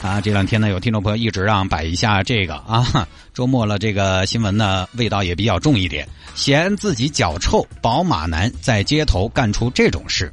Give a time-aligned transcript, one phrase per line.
[0.00, 10.32] 啊，这两天呢，有听众朋友一直让摆一下这个啊， 周末了，这个新闻呢味道也比较重一点，嫌自己脚臭，宝马男在街头干出这种事。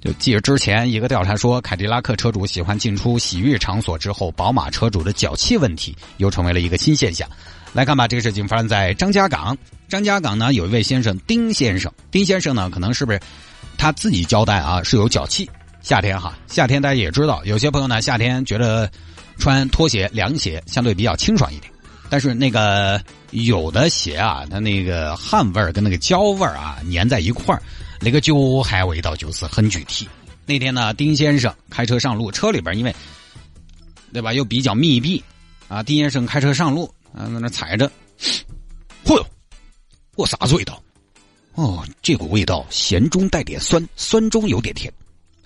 [0.00, 7.28] 就记着之前一个调查说，凯迪拉克车主喜欢进出洗浴场所之后，宝马车主的脚气问题又成为了一个新现象。
[7.72, 9.56] 来看吧，这个事情发生在张家港。
[9.88, 13.20] 张家港呢，有一位先生丁先生，丁先生呢，可能是不是
[13.76, 15.50] 他自己交代啊，是有脚气。
[15.86, 18.90] 夏天哈，夏天大家也知道，有些朋友呢夏天觉得
[19.38, 21.72] 穿拖鞋、凉鞋相对比较清爽一点，
[22.10, 23.00] 但是那个
[23.30, 27.62] 有的鞋啊，它那个汗味儿跟那个胶味儿啊粘在一块儿，
[28.00, 28.34] 那个脚
[28.64, 30.08] 汗味道就是很具体。
[30.44, 32.92] 那天呢，丁先生开车上路，车里边因为
[34.12, 35.22] 对吧又比较密闭
[35.68, 37.88] 啊，丁先生开车上路啊，在那踩着，
[39.04, 39.26] 嚯哟，
[40.16, 40.82] 我啥味道？
[41.54, 44.92] 哦，这股味道咸中带点酸，酸中有点甜。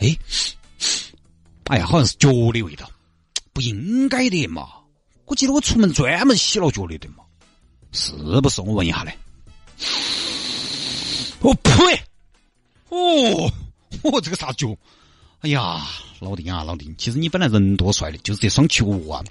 [0.01, 0.17] 哎，
[1.67, 2.91] 哎呀，好像是脚的味道，
[3.53, 4.69] 不应该的嘛！
[5.27, 7.23] 我记得我出门专门洗了脚的，对嘛？
[7.93, 8.61] 是不是？
[8.63, 9.15] 我问一下嘞。
[11.41, 11.73] 我呸！
[12.89, 13.53] 哦，
[14.03, 14.77] 我这个啥脚？
[15.41, 15.87] 哎呀，
[16.19, 19.23] 老丁啊，老丁，其实你本来人多帅的，就是这双脚啊，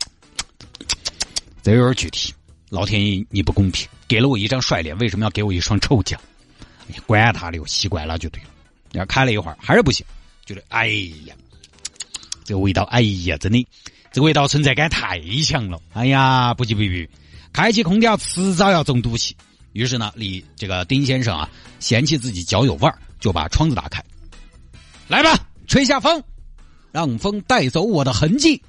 [1.64, 2.34] 这有点具体。
[2.70, 6.16] 老天爷你不公平，给了我一张帅脸，为什么要给我一双臭脚？
[6.88, 8.50] 哎呀，管他的，我习惯了就对了。
[8.92, 10.06] 要开了一会儿，还是不行。
[10.50, 10.88] 觉得哎
[11.28, 11.36] 呀，
[12.44, 13.68] 这个味道，哎呀，真的，
[14.12, 15.80] 这个味道存在感太强了。
[15.94, 17.08] 哎呀，不急不急，
[17.54, 19.38] 开启空调迟早要中毒气。
[19.74, 21.48] 于是呢，李这个丁先生啊，
[21.80, 24.04] 嫌弃自己脚有味儿，就把窗子打开，
[25.08, 26.24] 来吧，吹下风，
[26.92, 28.60] 让风带走我的痕迹。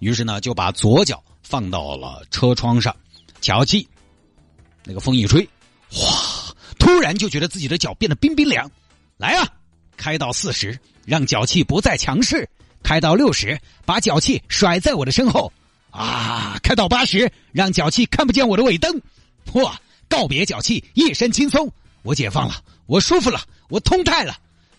[0.00, 2.96] 于是呢，就把左脚放到了车窗上，
[3.40, 3.88] 瞧气，
[4.84, 5.48] 那个风一吹，
[5.88, 8.68] 哗，突然就觉得自己的脚变得冰冰凉。
[9.16, 9.48] 来啊！
[10.00, 12.42] 开到四十，让脚气不再强势；
[12.82, 15.52] 开到六十，把脚气甩在我的身后。
[15.90, 18.98] 啊，开到八十，让脚气看不见我的尾灯。
[19.52, 19.70] 嚯，
[20.08, 21.70] 告别脚气，一身轻松，
[22.02, 24.34] 我解放了，我舒服了，我通泰了。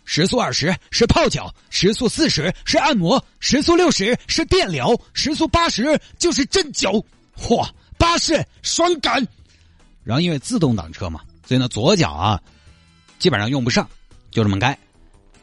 [0.06, 7.06] 时速二十是泡脚，时速四十是按摩，时速六十是电疗，时速八十就是针灸。
[7.38, 9.16] 嚯，巴士双感。
[10.04, 12.42] 然后因为自动挡车嘛，所以呢左脚啊
[13.20, 13.88] 基本上用不上，
[14.32, 14.76] 就这么开。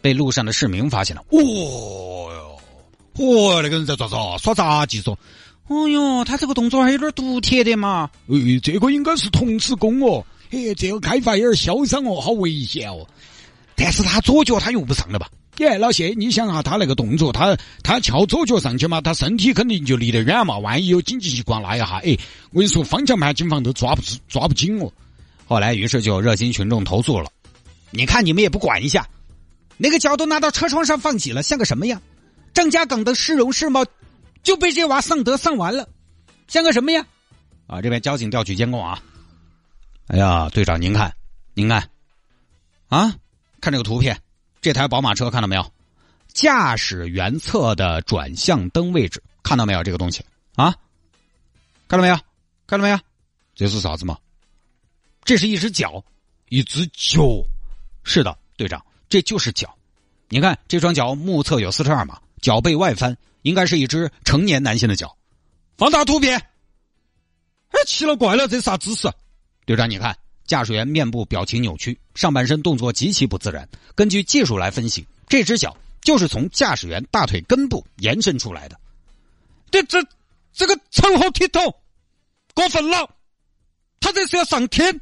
[0.08, 1.38] 被路上的市民发现了，哦
[2.32, 2.58] 哟，
[3.22, 4.16] 哦，那个人在做啥？
[4.38, 5.14] 耍杂技嗦，
[5.66, 8.08] 哦哟，他这个动作还有点独特的嘛。
[8.28, 10.24] 哎，这个应该是童子功哦。
[10.48, 13.06] 嘿，这个开法有点嚣张哦，好危险哦。
[13.76, 15.28] 但是他左脚他用不上了吧？
[15.58, 20.56] 耶，老谢，你想哈，他那个动作，他他翘左脚上去嘛，他身体肯定就离得远嘛。
[20.56, 22.16] 万一有紧急情况那一下，哎，
[22.52, 24.90] 我跟你说，方向盘、警方都抓不住，抓不紧哦。
[25.44, 27.30] 后来，于是就有热心群众投诉了。
[27.90, 29.06] 你看，你们也不管一下。
[29.78, 32.02] 那个脚都拿到车窗上放起了，像个什么样？
[32.52, 33.86] 张家港的市容市貌
[34.42, 35.88] 就被这娃丧德丧完了，
[36.48, 37.06] 像个什么呀？
[37.68, 39.00] 啊，这边交警调取监控啊！
[40.08, 41.14] 哎呀，队长您看，
[41.54, 41.88] 您看，
[42.88, 43.14] 啊，
[43.60, 44.20] 看这个图片，
[44.60, 45.72] 这台宝马车看到没有？
[46.32, 49.84] 驾驶员侧的转向灯位置看到没有？
[49.84, 50.24] 这个东西
[50.56, 50.74] 啊，
[51.86, 52.16] 看到没有？
[52.66, 52.98] 看到没有？
[53.54, 54.18] 这是啥子嘛？
[55.24, 56.02] 这是一只脚，
[56.48, 57.44] 一只脚，
[58.02, 58.84] 是的，队长。
[59.08, 59.76] 这就是脚，
[60.28, 65.16] 你看这双脚目测有四十二码，脚背外翻，应该是一只成年男性的脚。
[65.76, 66.38] 放大图片，
[67.70, 69.10] 哎，奇了怪了，这啥姿势？
[69.64, 73.68] 队长，你看驾驶员面部表情扭曲，上半身动作极其不自然。
[73.94, 78.78] 根据技术来分析，这只脚就是从驾驶员大腿根部延伸出来的。
[79.70, 80.04] 这这
[80.52, 81.74] 这个成何体统？
[82.54, 83.08] 过分了，
[84.00, 85.00] 他这是要上天。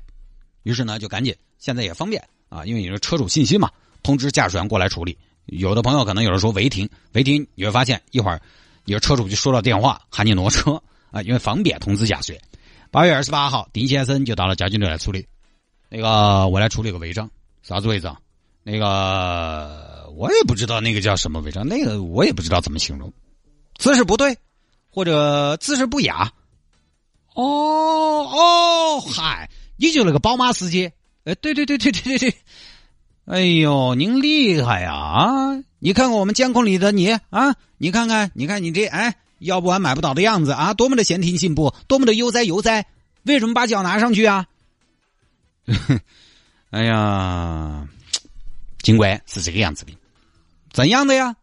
[0.63, 3.71] 于是呢，就赶紧，现在也方便啊，因为你是车主信息嘛。
[4.03, 5.17] 通知驾驶员过来处理。
[5.47, 8.41] 有的朋友可能有人说违停，违停你会发现一会儿，
[8.87, 10.83] 有车主就收到电话喊你挪车
[11.13, 12.43] 啊，因为方便通知驾驶员。
[12.91, 15.27] 八月二十八号，丁先生就到了交警队来处理。
[15.89, 17.31] 那个我来处理个违章，
[17.63, 18.17] 啥子违章？
[18.65, 23.13] 那个我也不知道那个叫什么违章，那个我也不知道怎么形容，
[23.77, 24.37] 姿势不对，
[24.91, 26.33] 或者姿势不雅。
[27.35, 30.91] 哦哦，嗨，你就那个宝马司机？
[31.25, 32.35] 哎，对对对对对对对。
[33.27, 34.93] 哎呦，您厉害呀！
[34.95, 42.87] 啊，你看看我们监控里的你啊，你看看，你看你这哎，要不完买不倒的样子啊，多么的闲庭信步，多么的悠哉悠哉，
[43.25, 44.47] 为什么把脚拿上去啊？
[46.71, 47.89] 哎呀，
[48.83, 49.93] 尽管是这个样子的，
[50.73, 51.35] 怎样的呀？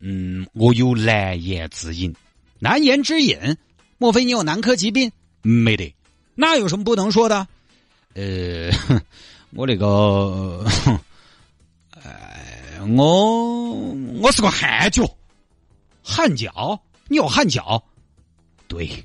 [0.00, 2.14] 嗯，我有难言之隐。
[2.58, 3.58] 难言之隐？
[3.98, 5.12] 莫非你有男科疾病？
[5.42, 5.94] 没得。
[6.34, 7.46] 那有什么不能说的？
[8.14, 8.70] 呃，
[9.52, 10.64] 我那个，
[12.86, 13.74] 我
[14.20, 15.04] 我是个汗脚，
[16.02, 16.80] 汗脚？
[17.08, 17.82] 你有汗脚？
[18.66, 19.04] 对，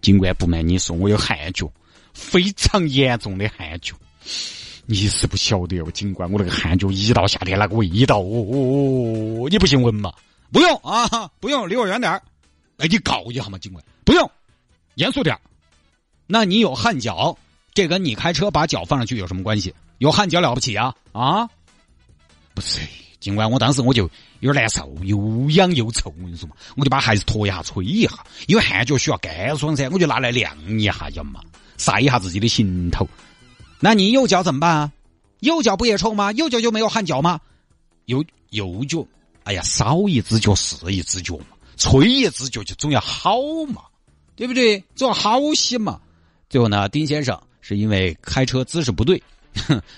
[0.00, 1.70] 警官不瞒你说，我有汗脚，
[2.14, 3.94] 非常严重的汗脚。
[4.86, 8.54] 你是不晓得哦，警官，我那个汗脚一到夏天那个味道哦哦
[9.42, 10.12] 哦，你不信闻嘛？
[10.52, 12.22] 不用啊，不用，离我远点儿。
[12.76, 13.84] 哎，你搞一下嘛，警官。
[14.04, 14.30] 不用，
[14.94, 15.36] 严肃点
[16.26, 17.36] 那你有汗脚，
[17.74, 19.74] 这跟你开车把脚放上去有什么关系？
[19.98, 20.94] 有汗脚了不起啊？
[21.12, 21.48] 啊？
[22.56, 22.80] 不是，
[23.20, 24.08] 尽管，我当时我就
[24.40, 31.42] 有点难受，又痒又臭，我跟你说嘛，我就把鞋子脱一下，吹一下，因为汗脚需要干爽噻，我就拿来晾一下，要嘛，
[31.76, 33.06] 晒一下自己的心头。
[33.78, 34.92] 那你右脚怎么办啊？
[35.40, 36.32] 右脚不也臭吗？
[36.32, 37.38] 右脚就没有汗脚吗？
[38.06, 39.06] 右右脚，
[39.44, 43.36] 哎呀，少一只脚是一只脚嘛，吹一只脚就总要好
[43.68, 43.82] 嘛，
[44.34, 44.82] 对不对？
[44.94, 46.00] 总要好些嘛。
[46.48, 49.22] 最后呢，丁先生是因为开车姿势不对，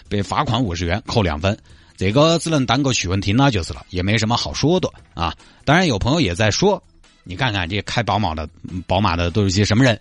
[0.09, 1.57] 被罚款五十元，扣两分。
[1.99, 5.35] 这个只能当个趣闻听了就是了，也没什么好说的啊。
[5.65, 6.81] 当然有朋友也在说，
[7.25, 8.49] 你看看这开宝马的，
[8.87, 10.01] 宝马的都是些什么人？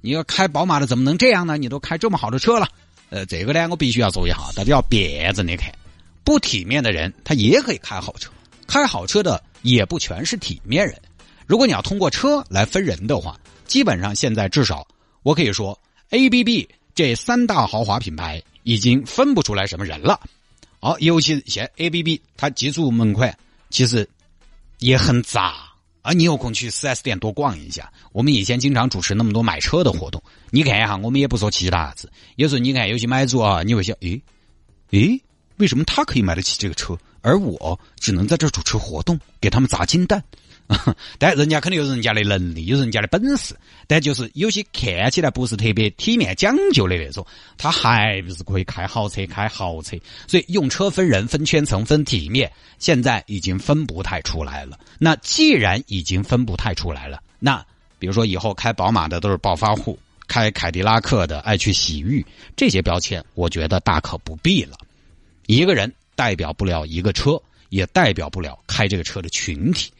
[0.00, 1.56] 你要开宝马的怎么能这样呢？
[1.56, 2.68] 你都开这么好的车了。
[3.10, 5.74] 呃，这个呢，我必须要说一下，大家要辩证的看，
[6.22, 8.30] 不体面的人他也可以开好车，
[8.68, 10.94] 开好车的也不全是体面人。
[11.46, 13.36] 如果你要通过车来分人的话，
[13.66, 14.86] 基本上现在至少
[15.24, 15.76] 我可以说
[16.10, 20.20] ，A、B、B 这三大豪华品牌已经分不出来什么人了。
[20.84, 23.34] 好，尤其现 A、B、B 它接触门槛
[23.70, 24.06] 其实
[24.80, 25.54] 也很杂。
[26.02, 27.90] 啊，你有空去四 S 店多逛一下。
[28.12, 32.12] 我们以前经常主持那么多买车的活动，你看一下，我们也不说其他子。
[32.36, 34.20] 有时候你看有些买主啊，你会想，诶，
[34.90, 35.18] 诶，
[35.56, 40.22] 为什么他可以买得起这个车，而我只能在这主持活动，给他们砸金蛋？
[41.18, 43.54] 但人家肯定有人家的能力，有人家的本事，
[43.86, 47.26] 但就是有些看起来不是特别体面讲究的那种，
[47.58, 49.96] 他还不是可以开好车、开豪车。
[50.26, 54.78] 所以用车分人、分圈层、分体面，现在已经分不太出来了。
[54.98, 57.64] 那既然已经分不太出来了，那
[57.98, 62.24] 比如说以后开宝马的都是暴发户，开凯迪拉克的爱去洗浴，
[62.56, 64.78] 这些标签我觉得大可不必了。
[65.46, 69.92] 一个人代表不了一个车，也代表不了开这个车的群体。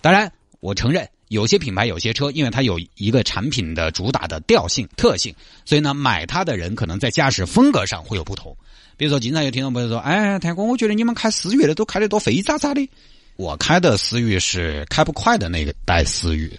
[0.00, 8.56] 当然，我承认有些品牌、有些车，因为它有一个产品的主打的调性、特性，所以呢，买它的人可能在驾驶风格上会有不同。
[8.96, 12.88] 比如说，经常有听众朋友说：“哎，谭哥，我觉得你们开思域的都开得多飞渣渣的。”
[13.36, 16.52] 我开的思域是开不快的那个代思域，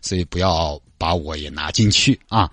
[0.00, 2.50] 所以不要把我也拿进去啊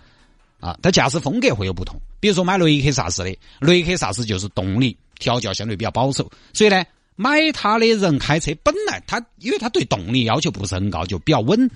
[0.60, 0.78] 啊！
[0.82, 1.98] 它驾驶风格会有不同。
[2.20, 6.84] 比如说买雷克萨斯的，雷克萨斯就是动力调教相对比较保守，所以呢。
[7.16, 11.70] 买它的人开车本来他，因为他对动力要求不是很高，就比较稳，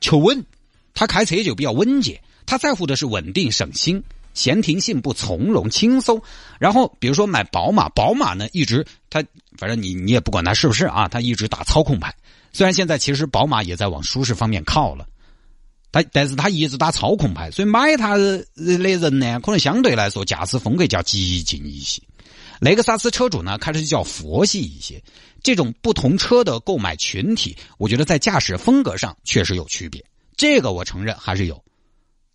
[0.00, 0.44] 求稳。
[0.94, 6.22] 他开车就比较稳健，他在乎的是稳定、省心、闲庭信步、从容、轻松。
[6.60, 9.24] 然后，比如说买宝马，宝马呢一直他
[9.58, 12.14] 反正你你也不管他是不是啊，他一直打操控牌。
[12.52, 15.04] 虽然现在其实宝马也在往舒适方面靠了，
[15.90, 22.00] 但但是他一直打操控牌，所以买它的人呢，可能相对来说驾驶风格较激进一些。
[22.60, 25.02] 雷克萨斯车主呢，开车就叫佛系一些。
[25.42, 30.04] 这种不同车的购买群体，我觉得在驾驶风格上确实有区别。
[30.36, 31.62] 这个我承认还是有。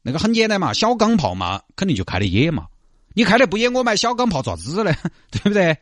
[0.01, 2.67] 那个很简单嘛，小钢炮嘛，肯定就开的野嘛。
[3.13, 4.95] 你开的不野，我买小钢炮咋子嘞，
[5.31, 5.75] 对不对？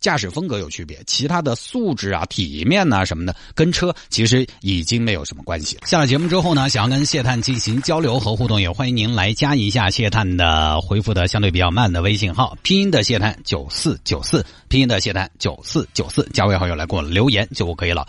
[0.00, 5.82] 驾驶风格有区别，其他的素质啊、体面呐什么的，跟车其实已经没有什么关系了。
[5.86, 18.06] 下了节目之后呢，想要跟谢探进行交流和互动，也欢迎您来加一下谢探的回复的相对比较慢的微信号，拼音的谢探九四九四，拼音的谢探九四九四，加为好友来给我留言就可以了。